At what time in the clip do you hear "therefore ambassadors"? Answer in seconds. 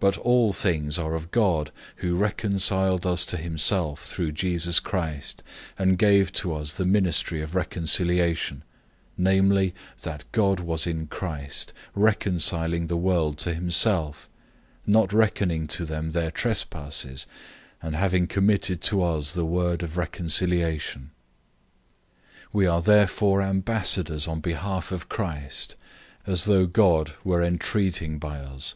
22.82-24.26